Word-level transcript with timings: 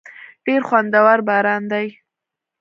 ډېر 0.45 0.61
خوندور 0.67 1.17
باران 1.27 1.63
دی. 1.71 1.87